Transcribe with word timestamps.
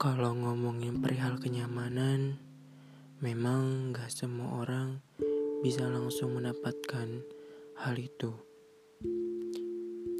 Kalau 0.00 0.32
ngomongin 0.32 1.04
perihal 1.04 1.36
kenyamanan, 1.36 2.40
memang 3.20 3.92
gak 3.92 4.08
semua 4.08 4.64
orang 4.64 5.04
bisa 5.60 5.84
langsung 5.92 6.40
mendapatkan 6.40 7.20
hal 7.84 7.96
itu. 8.00 8.32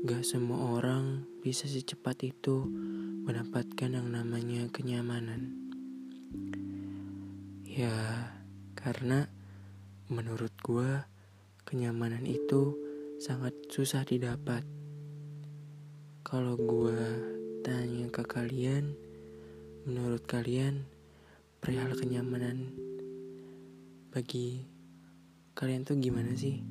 Gak 0.05 0.21
semua 0.21 0.77
orang 0.77 1.25
bisa 1.41 1.65
secepat 1.65 2.29
itu 2.29 2.69
mendapatkan 3.25 3.89
yang 3.89 4.13
namanya 4.13 4.69
kenyamanan. 4.69 5.57
Ya, 7.65 8.37
karena 8.77 9.33
menurut 10.13 10.53
gue 10.61 11.09
kenyamanan 11.65 12.29
itu 12.29 12.77
sangat 13.17 13.57
susah 13.73 14.05
didapat. 14.05 14.61
Kalau 16.21 16.61
gue 16.61 17.01
tanya 17.65 18.13
ke 18.13 18.29
kalian, 18.29 19.09
Menurut 19.91 20.23
kalian, 20.23 20.87
perihal 21.59 21.99
kenyamanan 21.99 22.71
bagi 24.15 24.63
kalian 25.59 25.83
tuh 25.83 25.99
gimana 25.99 26.31
sih? 26.39 26.63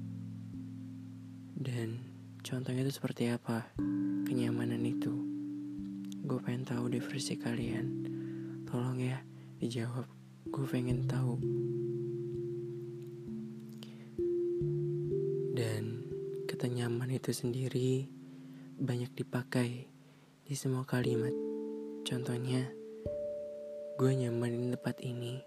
Dan 1.51 1.99
contohnya 2.39 2.87
itu 2.87 2.95
seperti 2.95 3.27
apa? 3.27 3.75
Kenyamanan 4.23 4.79
itu. 4.87 5.11
Gue 6.23 6.39
pengen 6.39 6.63
tahu 6.63 6.87
deh 6.87 7.03
versi 7.03 7.35
kalian. 7.35 8.07
Tolong 8.63 9.03
ya 9.03 9.19
dijawab. 9.59 10.07
Gue 10.47 10.63
pengen 10.71 11.03
tahu. 11.03 11.35
Dan 15.59 16.07
kata 16.47 16.71
nyaman 16.71 17.19
itu 17.19 17.35
sendiri 17.35 18.07
banyak 18.79 19.11
dipakai 19.11 19.91
di 20.47 20.55
semua 20.55 20.87
kalimat. 20.87 21.35
Contohnya, 22.07 22.78
Gue 23.99 24.15
nyaman 24.15 24.55
di 24.55 24.71
tempat 24.71 25.03
ini. 25.03 25.43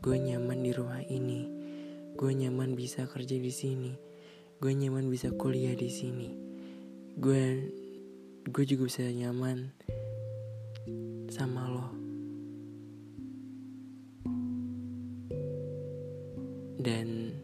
Gue 0.00 0.16
nyaman 0.16 0.64
di 0.64 0.72
rumah 0.72 1.04
ini. 1.04 1.44
Gue 2.16 2.32
nyaman 2.32 2.72
bisa 2.72 3.04
kerja 3.04 3.36
di 3.36 3.52
sini. 3.52 3.92
Gue 4.56 4.72
nyaman 4.72 5.12
bisa 5.12 5.28
kuliah 5.36 5.76
di 5.76 5.92
sini. 5.92 6.32
Gue 7.20 7.68
gue 8.48 8.64
juga 8.64 8.88
bisa 8.88 9.04
nyaman 9.04 9.68
sama 11.28 11.68
lo. 11.68 11.92
Dan 16.80 17.36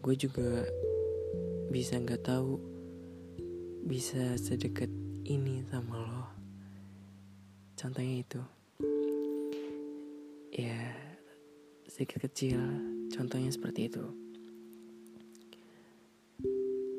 gue 0.00 0.14
juga 0.16 0.64
bisa 1.68 2.00
nggak 2.00 2.24
tahu 2.24 2.56
bisa 3.84 4.40
sedekat 4.40 4.88
ini 5.28 5.60
sama 5.68 6.00
lo. 6.00 6.24
Contohnya 7.76 8.24
itu 8.24 8.63
ya 10.54 10.78
sedikit 11.90 12.30
kecil 12.30 12.62
contohnya 13.10 13.50
seperti 13.50 13.90
itu. 13.90 14.06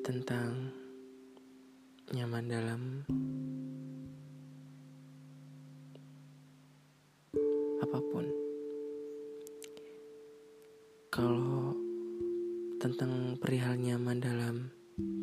Tentang 0.04 0.76
nyaman 2.12 2.46
dalam. 2.52 2.82
Apa 7.80 8.00
pun. 8.12 8.28
Kalau 11.16 11.72
tentang 12.84 13.40
perihal 13.40 13.80
nyaman 13.80 14.20
dalam 14.20 14.56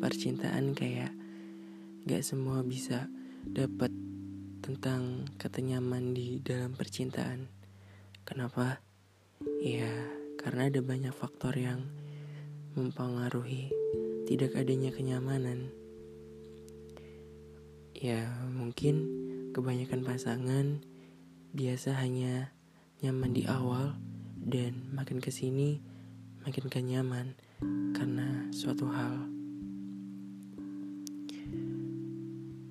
percintaan 0.01 0.73
kayak 0.73 1.13
gak 2.09 2.25
semua 2.25 2.65
bisa 2.65 3.05
dapat 3.45 3.93
tentang 4.65 5.29
kata 5.37 5.61
nyaman 5.61 6.17
di 6.17 6.41
dalam 6.41 6.73
percintaan 6.73 7.62
Kenapa? 8.23 8.79
Ya, 9.59 9.91
karena 10.39 10.71
ada 10.71 10.79
banyak 10.79 11.11
faktor 11.11 11.59
yang 11.59 11.83
mempengaruhi 12.71 13.67
tidak 14.23 14.55
adanya 14.55 14.95
kenyamanan. 14.95 15.67
Ya, 17.91 18.31
mungkin 18.47 19.11
kebanyakan 19.51 20.07
pasangan 20.07 20.79
biasa 21.51 21.99
hanya 21.99 22.55
nyaman 23.03 23.35
di 23.35 23.43
awal 23.43 23.99
dan 24.39 24.87
makin 24.95 25.19
ke 25.19 25.27
sini 25.27 25.83
makin 26.47 26.71
gak 26.71 26.87
nyaman 26.87 27.35
karena 27.91 28.47
suatu 28.55 28.87
hal. 28.87 29.27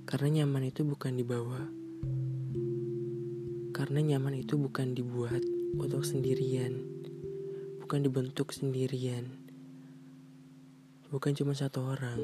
Karena 0.09 0.29
nyaman 0.41 0.73
itu 0.73 0.81
bukan 0.85 1.12
dibawa 1.12 1.81
karena 3.72 4.05
nyaman 4.05 4.44
itu 4.44 4.60
bukan 4.60 4.93
dibuat 4.93 5.41
untuk 5.81 6.05
sendirian, 6.05 6.77
bukan 7.81 8.05
dibentuk 8.05 8.53
sendirian, 8.53 9.33
bukan 11.09 11.33
cuma 11.33 11.56
satu 11.56 11.81
orang. 11.81 12.21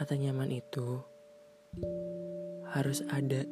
Kata 0.00 0.16
nyaman 0.16 0.48
itu 0.48 1.04
harus 2.72 3.04
ada 3.12 3.44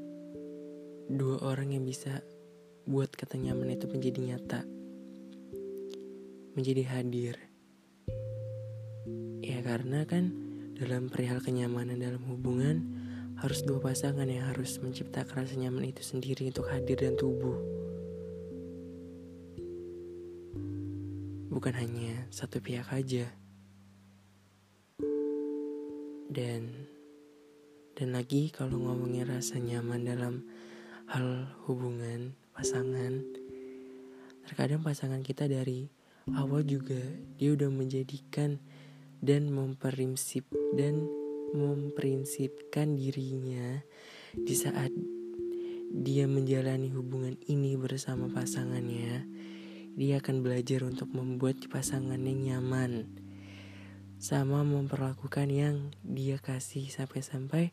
dua 1.12 1.44
orang 1.44 1.76
yang 1.76 1.84
bisa 1.84 2.24
buat 2.88 3.12
kata 3.12 3.36
nyaman 3.36 3.76
itu 3.76 3.84
menjadi 3.84 4.20
nyata, 4.32 4.60
menjadi 6.56 6.82
hadir. 6.88 7.36
Ya 9.44 9.60
karena 9.60 10.08
kan 10.08 10.32
dalam 10.80 11.12
perihal 11.12 11.44
kenyamanan 11.44 12.00
dalam 12.00 12.24
hubungan 12.32 12.93
harus 13.38 13.66
dua 13.66 13.82
pasangan 13.82 14.26
yang 14.28 14.46
harus 14.46 14.78
menciptakan 14.78 15.42
rasa 15.42 15.58
nyaman 15.58 15.90
itu 15.90 16.02
sendiri 16.06 16.46
untuk 16.46 16.70
hadir 16.70 17.00
dan 17.00 17.18
tubuh. 17.18 17.58
Bukan 21.50 21.74
hanya 21.74 22.26
satu 22.30 22.62
pihak 22.62 22.90
aja. 22.90 23.30
Dan 26.30 26.90
dan 27.94 28.08
lagi 28.10 28.50
kalau 28.50 28.74
ngomongin 28.78 29.30
rasa 29.30 29.62
nyaman 29.62 30.02
dalam 30.02 30.34
hal 31.06 31.46
hubungan 31.66 32.34
pasangan, 32.54 33.22
terkadang 34.42 34.82
pasangan 34.82 35.22
kita 35.22 35.46
dari 35.46 35.86
awal 36.34 36.66
juga 36.66 36.98
dia 37.38 37.54
udah 37.54 37.70
menjadikan 37.70 38.58
dan 39.22 39.46
memperinsip 39.52 40.44
dan 40.74 41.06
memprinsipkan 41.54 42.98
dirinya 42.98 43.78
di 44.34 44.54
saat 44.58 44.90
dia 45.94 46.26
menjalani 46.26 46.90
hubungan 46.90 47.38
ini 47.46 47.78
bersama 47.78 48.26
pasangannya, 48.26 49.22
dia 49.94 50.18
akan 50.18 50.42
belajar 50.42 50.82
untuk 50.82 51.14
membuat 51.14 51.62
pasangannya 51.70 52.34
nyaman, 52.34 53.06
sama 54.18 54.66
memperlakukan 54.66 55.46
yang 55.54 55.94
dia 56.02 56.42
kasih 56.42 56.90
sampai-sampai 56.90 57.70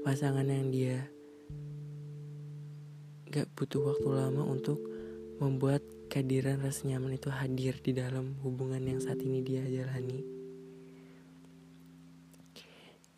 pasangan 0.00 0.48
yang 0.48 0.72
dia 0.72 1.04
gak 3.28 3.52
butuh 3.52 3.92
waktu 3.92 4.08
lama 4.08 4.42
untuk 4.48 4.80
membuat 5.36 5.84
kehadiran 6.08 6.64
rasa 6.64 6.88
nyaman 6.88 7.20
itu 7.20 7.28
hadir 7.28 7.76
di 7.84 7.92
dalam 7.92 8.40
hubungan 8.40 8.80
yang 8.80 8.98
saat 9.04 9.20
ini 9.20 9.44
dia 9.44 9.60
jalani. 9.68 10.39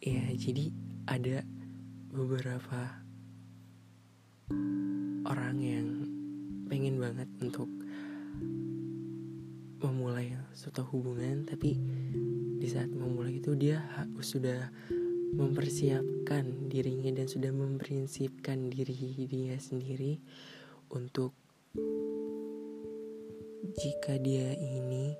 Ya 0.02 0.18
jadi 0.34 0.74
ada 1.06 1.46
beberapa 2.10 2.90
orang 5.30 5.62
yang 5.62 5.88
pengen 6.66 6.98
banget 6.98 7.30
untuk 7.38 7.70
memulai 9.78 10.34
suatu 10.58 10.82
hubungan 10.90 11.46
tapi 11.46 11.78
di 12.58 12.66
saat 12.66 12.90
memulai 12.90 13.38
itu 13.38 13.54
dia 13.54 13.78
sudah 14.19 14.75
mempersiapkan 15.38 16.66
dirinya 16.66 17.22
dan 17.22 17.31
sudah 17.31 17.54
memprinsipkan 17.54 18.75
diri 18.75 19.31
dia 19.31 19.54
sendiri 19.62 20.19
untuk 20.90 21.31
jika 23.78 24.19
dia 24.19 24.50
ini 24.58 25.14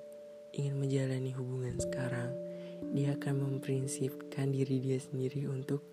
ingin 0.59 0.75
menjalani 0.75 1.31
hubungan 1.31 1.79
sekarang 1.79 2.52
dia 2.91 3.15
akan 3.15 3.47
memprinsipkan 3.47 4.51
diri 4.51 4.83
dia 4.83 4.99
sendiri 4.99 5.47
untuk 5.47 5.87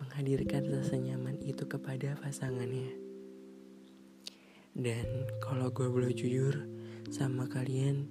menghadirkan 0.00 0.70
rasa 0.70 0.96
nyaman 0.96 1.36
itu 1.42 1.66
kepada 1.66 2.16
pasangannya. 2.22 2.94
Dan 4.72 5.26
kalau 5.42 5.68
gue 5.74 5.90
boleh 5.90 6.14
jujur 6.14 6.56
sama 7.10 7.50
kalian, 7.50 8.06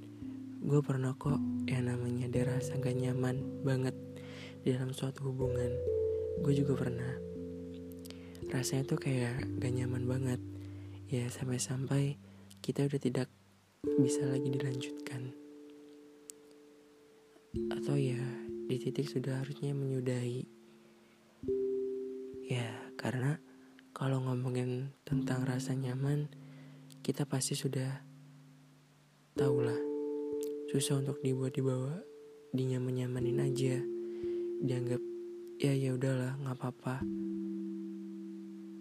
gue 0.59 0.81
pernah 0.83 1.15
kok 1.15 1.39
yang 1.65 1.87
namanya 1.87 2.27
ada 2.27 2.59
rasa 2.59 2.75
gak 2.77 2.99
nyaman 2.99 3.63
banget 3.63 3.95
dalam 4.67 4.91
suatu 4.91 5.31
hubungan. 5.31 5.71
Gue 6.43 6.53
juga 6.53 6.75
pernah. 6.75 7.15
Rasanya 8.51 8.83
tuh 8.85 8.99
kayak 8.99 9.47
gak 9.57 9.73
nyaman 9.73 10.03
banget. 10.05 10.41
Ya 11.09 11.25
sampai-sampai 11.31 12.21
kita 12.61 12.85
udah 12.85 13.01
tidak 13.01 13.27
bisa 13.97 14.27
lagi 14.27 14.51
dilanjutkan 14.51 15.48
atau 17.53 17.97
ya 17.97 18.21
di 18.69 18.75
titik 18.77 19.09
sudah 19.09 19.41
harusnya 19.41 19.73
menyudahi 19.73 20.45
ya 22.49 22.69
karena 22.97 23.37
kalau 23.99 24.23
ngomongin 24.23 24.95
tentang 25.03 25.43
rasa 25.43 25.75
nyaman, 25.75 26.31
kita 27.03 27.27
pasti 27.27 27.51
sudah 27.51 27.99
tahu 29.35 29.59
lah. 29.59 29.75
Susah 30.71 31.03
untuk 31.03 31.19
dibuat 31.19 31.51
dibawa, 31.57 31.99
dinyaman-nyamanin 32.55 33.43
aja. 33.43 33.75
Dianggap 34.63 35.03
ya 35.59 35.75
ya 35.75 35.99
udahlah, 35.99 36.39
nggak 36.39 36.57
apa-apa. 36.63 37.03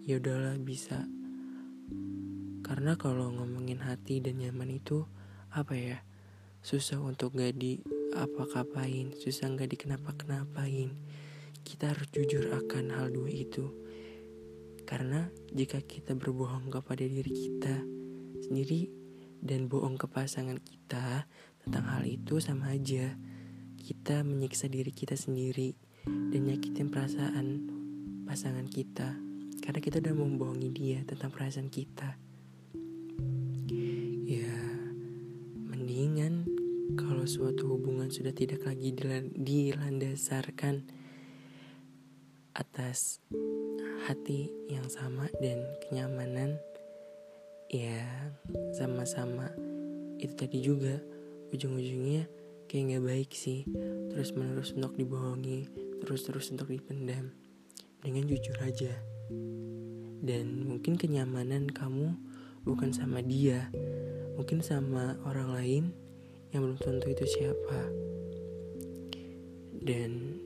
Ya 0.07 0.23
udahlah 0.23 0.55
bisa. 0.63 1.03
Karena 2.63 2.95
kalau 2.95 3.35
ngomongin 3.35 3.83
hati 3.83 4.23
dan 4.23 4.39
nyaman 4.39 4.79
itu 4.79 5.03
apa 5.51 5.75
ya? 5.75 5.97
Susah 6.63 7.03
untuk 7.03 7.35
gak 7.35 7.59
di 7.59 7.83
apa-kapain, 8.15 9.13
susah 9.17 9.53
gak 9.53 9.73
dikenapa-kenapain. 9.73 10.93
Kita 11.61 11.93
harus 11.93 12.09
jujur 12.09 12.49
akan 12.49 12.95
hal 12.95 13.13
dua 13.13 13.29
itu. 13.29 13.69
Karena 14.89 15.29
jika 15.53 15.83
kita 15.85 16.17
berbohong 16.17 16.73
kepada 16.73 17.05
diri 17.05 17.29
kita 17.29 17.77
sendiri 18.41 18.89
dan 19.37 19.69
bohong 19.69 20.01
ke 20.01 20.09
pasangan 20.09 20.57
kita 20.57 21.29
tentang 21.61 21.85
hal 21.93 22.03
itu 22.09 22.41
sama 22.41 22.73
aja. 22.73 23.13
Kita 23.79 24.25
menyiksa 24.25 24.65
diri 24.65 24.89
kita 24.89 25.13
sendiri 25.13 25.77
dan 26.05 26.41
nyakitin 26.49 26.89
perasaan 26.89 27.47
pasangan 28.25 28.65
kita. 28.65 29.13
Karena 29.61 29.79
kita 29.83 30.01
udah 30.01 30.15
membohongi 30.17 30.69
dia 30.73 30.99
tentang 31.05 31.29
perasaan 31.29 31.69
kita. 31.69 32.28
Suatu 37.29 37.77
hubungan 37.77 38.09
sudah 38.09 38.33
tidak 38.33 38.65
lagi 38.65 38.89
dilandasarkan 39.37 40.81
atas 42.57 43.21
hati 44.09 44.49
yang 44.65 44.89
sama 44.89 45.29
dan 45.37 45.61
kenyamanan 45.85 46.57
ya 47.69 48.33
sama-sama 48.73 49.53
itu 50.17 50.33
tadi 50.33 50.65
juga. 50.65 50.97
Ujung-ujungnya 51.53 52.25
kayak 52.65 52.97
nggak 52.97 53.05
baik 53.05 53.31
sih 53.37 53.61
terus 54.09 54.33
menerus 54.33 54.73
untuk 54.73 54.97
dibohongi 54.97 55.69
terus 56.01 56.25
terus 56.25 56.49
untuk 56.49 56.73
dipendam. 56.73 57.29
Dengan 58.01 58.25
jujur 58.25 58.57
aja. 58.65 58.89
Dan 60.25 60.65
mungkin 60.65 60.97
kenyamanan 60.97 61.69
kamu 61.69 62.17
bukan 62.65 62.89
sama 62.89 63.21
dia 63.21 63.69
mungkin 64.39 64.63
sama 64.63 65.19
orang 65.27 65.51
lain 65.51 65.83
yang 66.55 66.65
belum 66.65 66.77
tentu 66.81 67.07
itu 67.11 67.25
siapa 67.25 67.79
dan 69.79 70.39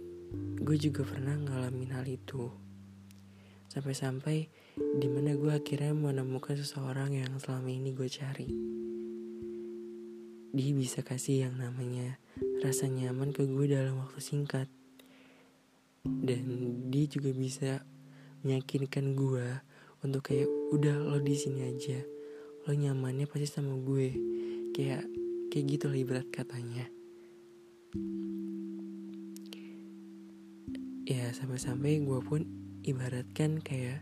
gue 0.64 0.78
juga 0.80 1.08
pernah 1.08 1.36
ngalamin 1.36 1.92
hal 1.96 2.08
itu 2.08 2.64
Sampai-sampai 3.74 4.54
di 4.78 5.10
mana 5.10 5.34
gue 5.34 5.50
akhirnya 5.50 5.98
menemukan 5.98 6.54
seseorang 6.54 7.18
yang 7.18 7.34
selama 7.42 7.74
ini 7.74 7.90
gue 7.90 8.06
cari. 8.06 8.46
Dia 10.54 10.72
bisa 10.78 11.02
kasih 11.02 11.50
yang 11.50 11.58
namanya 11.58 12.22
rasa 12.62 12.86
nyaman 12.86 13.34
ke 13.34 13.50
gue 13.50 13.66
dalam 13.66 13.98
waktu 13.98 14.22
singkat. 14.22 14.70
Dan 16.06 16.46
dia 16.94 17.10
juga 17.10 17.34
bisa 17.34 17.82
meyakinkan 18.46 19.18
gue 19.18 19.58
untuk 20.06 20.30
kayak 20.30 20.46
udah 20.70 20.94
lo 20.94 21.18
di 21.18 21.34
sini 21.34 21.66
aja. 21.66 21.98
Lo 22.70 22.78
nyamannya 22.78 23.26
pasti 23.26 23.50
sama 23.50 23.74
gue. 23.74 24.14
Kayak 24.70 25.10
kayak 25.54 25.78
gitu 25.78 25.86
lah 25.86 26.02
ibarat 26.02 26.28
katanya. 26.34 26.90
Ya 31.06 31.30
sampai-sampai 31.30 32.02
gue 32.02 32.20
pun 32.26 32.42
ibaratkan 32.82 33.62
kayak 33.62 34.02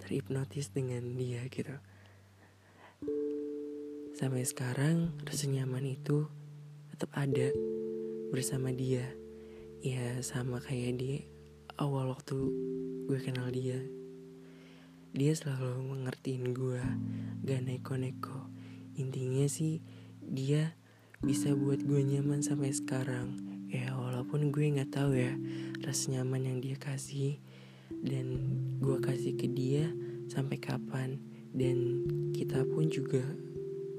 terhipnotis 0.00 0.72
dengan 0.72 1.20
dia 1.20 1.44
gitu. 1.52 1.76
Sampai 4.16 4.48
sekarang 4.48 5.12
rasa 5.28 5.52
nyaman 5.52 5.84
itu 5.84 6.32
tetap 6.88 7.12
ada 7.12 7.52
bersama 8.32 8.72
dia. 8.72 9.04
Ya 9.84 10.24
sama 10.24 10.64
kayak 10.64 10.96
di 10.96 11.28
awal 11.76 12.08
waktu 12.08 12.40
gue 13.04 13.20
kenal 13.20 13.52
dia. 13.52 13.84
Dia 15.12 15.36
selalu 15.36 15.92
mengertiin 15.92 16.56
gue, 16.56 16.80
gak 17.44 17.68
neko-neko. 17.68 18.48
Intinya 18.96 19.44
sih 19.44 19.84
dia 20.24 20.72
bisa 21.24 21.56
buat 21.56 21.80
gue 21.80 22.00
nyaman 22.02 22.44
sampai 22.44 22.74
sekarang. 22.74 23.40
Ya 23.72 23.96
walaupun 23.96 24.52
gue 24.52 24.76
nggak 24.76 24.92
tahu 24.92 25.16
ya 25.16 25.32
rasa 25.84 26.12
nyaman 26.12 26.44
yang 26.44 26.58
dia 26.60 26.76
kasih 26.76 27.40
dan 28.04 28.36
gue 28.82 28.98
kasih 29.00 29.36
ke 29.38 29.48
dia 29.48 29.88
sampai 30.28 30.58
kapan. 30.60 31.16
Dan 31.56 32.04
kita 32.36 32.68
pun 32.68 32.92
juga 32.92 33.24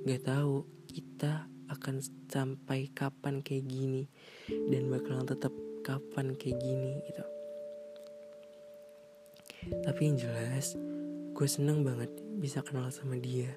gak 0.06 0.30
tahu 0.30 0.62
kita 0.86 1.50
akan 1.74 2.00
sampai 2.30 2.94
kapan 2.94 3.42
kayak 3.42 3.66
gini 3.66 4.06
dan 4.48 4.88
bakalan 4.94 5.26
tetap 5.26 5.52
kapan 5.82 6.38
kayak 6.38 6.62
gini 6.62 7.02
gitu. 7.10 7.26
Tapi 9.84 10.02
yang 10.06 10.16
jelas 10.22 10.78
gue 11.34 11.48
seneng 11.50 11.82
banget 11.82 12.14
bisa 12.38 12.62
kenal 12.62 12.94
sama 12.94 13.18
dia. 13.18 13.52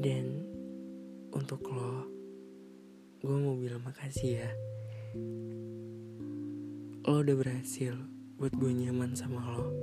Dan 0.00 0.53
untuk 1.34 1.66
lo. 1.66 2.06
Gue 3.18 3.34
mau 3.34 3.58
bilang 3.58 3.82
makasih 3.82 4.38
ya. 4.38 4.50
Lo 7.04 7.20
udah 7.20 7.34
berhasil 7.34 7.98
buat 8.38 8.54
gue 8.54 8.70
nyaman 8.70 9.18
sama 9.18 9.42
lo. 9.42 9.74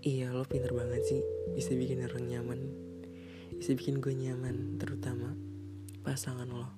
Iya 0.00 0.32
lo 0.32 0.48
pinter 0.48 0.72
banget 0.72 1.04
sih. 1.04 1.20
Bisa 1.52 1.76
bikin 1.76 2.08
orang 2.08 2.24
nyaman. 2.32 2.60
Bisa 3.60 3.76
bikin 3.76 4.00
gue 4.00 4.16
nyaman 4.16 4.80
Terutama 4.80 5.36
pasangan 6.00 6.48
lo. 6.48 6.72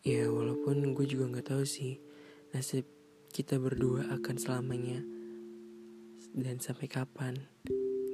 Ya 0.00 0.32
walaupun 0.32 0.96
gue 0.96 1.06
juga 1.06 1.38
gak 1.38 1.54
tahu 1.54 1.62
sih 1.62 2.02
Nasib 2.50 2.82
kita 3.30 3.54
berdua 3.62 4.10
akan 4.10 4.34
selamanya 4.34 4.98
Dan 6.34 6.58
sampai 6.58 6.88
kapan. 6.88 7.38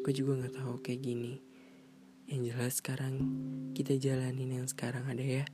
Gue 0.05 0.13
juga 0.13 0.45
gak 0.45 0.61
tahu 0.61 0.83
kayak 0.85 1.01
gini 1.01 1.48
Yang 2.29 2.43
jelas 2.53 2.75
sekarang 2.85 3.15
Kita 3.73 3.97
jalanin 3.97 4.61
yang 4.61 4.69
sekarang 4.69 5.09
ada 5.09 5.25
ya. 5.25 5.49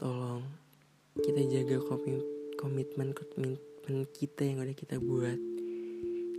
Tolong 0.00 0.48
Kita 1.20 1.44
jaga 1.44 1.76
komitmen 2.56 3.12
komitmen 3.12 3.60
kita 4.08 4.48
yang 4.48 4.64
udah 4.64 4.72
kita 4.72 4.96
buat. 4.96 5.36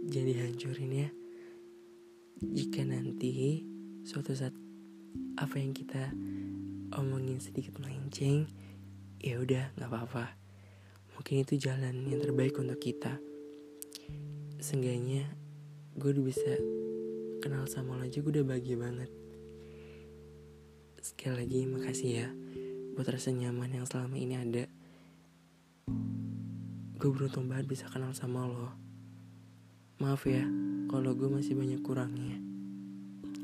Jadi 0.10 0.34
hancurin 0.42 0.94
ya. 1.06 1.10
Jika 2.42 2.82
nanti 2.90 3.62
suatu 4.02 4.34
saat 4.34 4.58
apa 5.38 5.62
yang 5.62 5.78
kita 5.78 6.10
omongin 6.98 7.38
sedikit 7.38 7.78
melenceng 7.78 8.50
ya 9.22 9.38
udah 9.38 9.78
nggak 9.78 9.90
apa-apa. 9.94 10.34
Mungkin 11.14 11.46
itu 11.46 11.62
jalan 11.62 12.10
yang 12.10 12.18
terbaik 12.18 12.58
untuk 12.58 12.82
kita. 12.82 13.22
Seenggaknya 14.58 15.30
gue 16.02 16.18
udah 16.18 16.26
bisa 16.26 16.58
kenal 17.46 17.70
sama 17.70 18.00
lo 18.00 18.10
aja 18.10 18.18
gue 18.26 18.32
udah 18.42 18.46
bahagia 18.48 18.78
banget 18.80 19.21
sekali 21.02 21.42
lagi 21.42 21.60
makasih 21.66 22.12
ya 22.14 22.30
buat 22.94 23.10
rasa 23.10 23.34
nyaman 23.34 23.74
yang 23.74 23.90
selama 23.90 24.22
ini 24.22 24.38
ada 24.38 24.70
Gue 27.02 27.10
beruntung 27.10 27.50
banget 27.50 27.66
bisa 27.66 27.90
kenal 27.90 28.14
sama 28.14 28.46
lo. 28.46 28.78
Maaf 29.98 30.30
ya, 30.30 30.46
kalau 30.86 31.18
gue 31.18 31.26
masih 31.34 31.58
banyak 31.58 31.82
kurangnya 31.82 32.38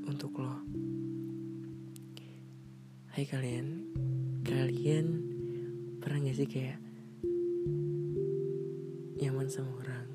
untuk 0.05 0.37
lo. 0.37 0.61
Hai 3.17 3.25
kalian, 3.25 3.89
kalian 4.45 5.05
pernah 5.97 6.29
gak 6.29 6.37
sih 6.37 6.45
kayak 6.45 6.77
nyaman 9.25 9.49
sama 9.49 9.73
orang? 9.81 10.05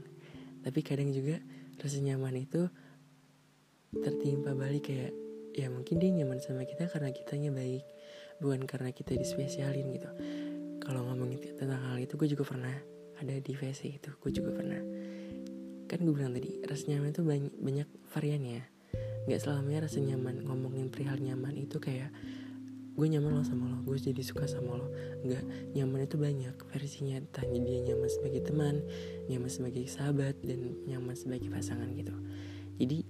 Tapi 0.63 0.79
kadang 0.87 1.11
juga 1.11 1.43
rasa 1.83 1.99
nyaman 1.99 2.47
itu 2.47 2.71
tertimpa 3.91 4.55
balik 4.55 4.87
kayak 4.87 5.11
ya 5.53 5.69
mungkin 5.69 6.01
dia 6.01 6.11
nyaman 6.13 6.41
sama 6.41 6.65
kita 6.65 6.89
karena 6.89 7.13
kitanya 7.13 7.53
baik 7.53 7.85
bukan 8.41 8.65
karena 8.65 8.91
kita 8.91 9.15
dispesialin 9.15 9.93
gitu. 9.95 10.11
Kalau 10.83 11.07
ngomongin 11.07 11.39
tentang 11.57 11.79
hal 11.93 11.97
itu 12.03 12.19
gue 12.19 12.29
juga 12.33 12.45
pernah 12.49 12.75
ada 13.23 13.35
di 13.39 13.53
VC 13.55 14.03
itu 14.03 14.11
gue 14.19 14.31
juga 14.35 14.51
pernah. 14.51 14.83
Kan 15.87 15.99
gue 16.03 16.15
bilang 16.15 16.35
tadi 16.35 16.59
rasa 16.65 16.91
nyaman 16.91 17.13
itu 17.13 17.23
banyak, 17.23 17.55
banyak 17.61 17.89
variannya 18.11 18.73
nggak 19.23 19.39
selamanya 19.39 19.87
rasa 19.87 20.03
nyaman 20.03 20.43
ngomongin 20.43 20.91
perihal 20.91 21.15
nyaman 21.23 21.55
itu 21.55 21.79
kayak 21.79 22.11
gue 22.93 23.07
nyaman 23.09 23.39
lo 23.39 23.43
sama 23.47 23.71
lo 23.71 23.79
gue 23.87 23.97
jadi 23.97 24.21
suka 24.21 24.45
sama 24.51 24.77
lo. 24.77 24.91
Nggak 25.25 25.73
nyaman 25.79 26.05
itu 26.05 26.17
banyak 26.19 26.57
versinya 26.75 27.17
tanya 27.33 27.59
dia 27.63 27.79
nyaman 27.87 28.11
sebagai 28.11 28.43
teman 28.45 28.83
nyaman 29.31 29.49
sebagai 29.49 29.87
sahabat 29.89 30.37
dan 30.43 30.77
nyaman 30.85 31.15
sebagai 31.15 31.49
pasangan 31.49 31.89
gitu. 31.95 32.13
Jadi 32.83 33.07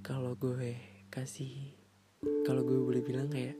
kalau 0.00 0.34
gue 0.34 0.74
kasih 1.12 1.79
kalau 2.44 2.62
gue 2.64 2.78
boleh 2.80 3.02
bilang 3.04 3.28
kayak 3.28 3.56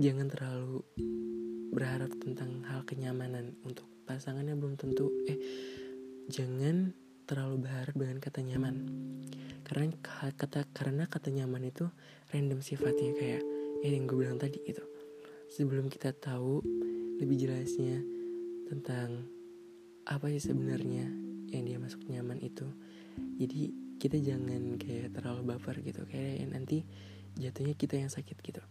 jangan 0.00 0.26
terlalu 0.26 0.82
berharap 1.74 2.10
tentang 2.22 2.62
hal 2.70 2.86
kenyamanan 2.86 3.58
untuk 3.66 3.86
pasangannya 4.06 4.54
belum 4.54 4.78
tentu. 4.78 5.10
Eh 5.26 5.38
jangan 6.30 6.94
terlalu 7.24 7.66
berharap 7.66 7.94
dengan 7.96 8.18
kata 8.20 8.40
nyaman. 8.44 8.76
Karena 9.64 9.90
kata 10.12 10.68
karena 10.70 11.04
kata 11.08 11.32
nyaman 11.32 11.68
itu 11.68 11.88
random 12.30 12.60
sifatnya 12.60 13.12
kayak 13.16 13.42
ya 13.82 13.88
yang 13.90 14.04
gue 14.06 14.16
bilang 14.18 14.38
tadi 14.38 14.60
gitu. 14.62 14.84
Sebelum 15.50 15.88
kita 15.88 16.12
tahu 16.12 16.60
lebih 17.20 17.36
jelasnya 17.48 18.02
tentang 18.68 19.28
apa 20.04 20.28
sih 20.32 20.42
sebenarnya 20.42 21.08
yang 21.48 21.62
dia 21.64 21.78
masuk 21.80 22.04
nyaman 22.10 22.42
itu 22.44 22.66
jadi 23.38 23.72
kita 23.96 24.20
jangan 24.20 24.76
kayak 24.76 25.16
terlalu 25.16 25.54
baper 25.54 25.80
gitu. 25.80 26.04
Kayak 26.04 26.50
nanti 26.52 26.84
jatuhnya 27.38 27.74
kita 27.74 27.98
yang 27.98 28.10
sakit 28.10 28.38
gitu. 28.40 28.62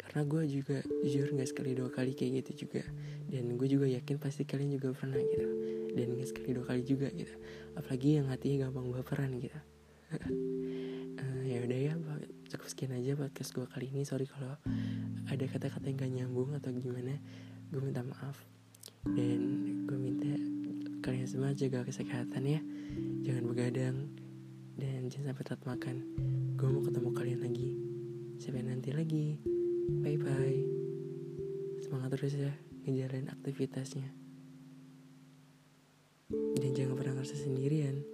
Karena 0.00 0.26
gue 0.26 0.42
juga 0.50 0.82
jujur 1.06 1.30
nggak 1.30 1.48
sekali 1.54 1.70
dua 1.78 1.86
kali 1.92 2.18
kayak 2.18 2.42
gitu 2.42 2.66
juga. 2.66 2.82
Dan 3.30 3.54
gue 3.54 3.68
juga 3.70 3.86
yakin 3.86 4.18
pasti 4.18 4.42
kalian 4.42 4.74
juga 4.74 4.90
pernah 4.90 5.18
gitu. 5.20 5.46
Dan 5.94 6.18
nggak 6.18 6.28
sekali 6.34 6.50
dua 6.50 6.66
kali 6.66 6.82
juga 6.82 7.06
gitu. 7.14 7.34
Apalagi 7.78 8.18
yang 8.18 8.26
hatinya 8.26 8.66
gampang 8.66 8.90
baperan 8.90 9.30
gitu. 9.38 9.60
Uh, 10.10 11.42
ya 11.52 11.62
udah 11.62 11.78
ya 11.78 11.92
cukup 12.50 12.66
sekian 12.66 12.92
aja 12.98 13.14
podcast 13.14 13.54
gue 13.54 13.66
kali 13.70 13.86
ini. 13.94 14.02
Sorry 14.02 14.26
kalau 14.26 14.58
ada 15.30 15.44
kata-kata 15.46 15.86
yang 15.86 15.98
gak 16.02 16.10
nyambung 16.10 16.50
atau 16.58 16.74
gimana. 16.74 17.14
Gue 17.70 17.78
minta 17.78 18.02
maaf. 18.02 18.42
Dan 19.06 19.40
gue 19.86 19.98
minta 20.00 20.34
kalian 21.06 21.28
semua 21.30 21.54
jaga 21.54 21.86
kesehatan 21.86 22.42
ya. 22.42 22.60
Jangan 23.22 23.44
begadang. 23.46 24.10
Dan 24.74 25.06
jangan 25.06 25.36
sampai 25.36 25.44
telat 25.46 25.62
makan 25.68 25.96
gue 26.60 26.68
mau 26.68 26.84
ketemu 26.84 27.10
kalian 27.16 27.40
lagi 27.40 27.49
lagi 29.10 29.42
Bye 30.06 30.22
bye. 30.22 30.62
Semangat 31.82 32.14
terus 32.14 32.30
ya 32.30 32.54
ngejalanin 32.86 33.34
aktivitasnya. 33.34 34.06
Dan 36.30 36.70
jangan 36.78 36.94
pernah 36.94 37.18
ngerasa 37.18 37.34
sendirian. 37.34 38.06